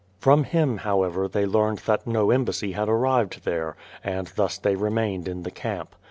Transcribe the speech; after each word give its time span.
From 0.17 0.45
him, 0.45 0.77
however, 0.77 1.27
they 1.27 1.45
learned 1.45 1.77
that 1.85 2.07
no 2.07 2.31
embassy 2.31 2.71
had 2.71 2.89
ar 2.89 2.97
rived 2.97 3.43
there, 3.45 3.75
and 4.03 4.25
thus 4.35 4.57
they 4.57 4.75
remained 4.75 5.27
in 5.27 5.43
the 5.43 5.51
camp. 5.51 5.93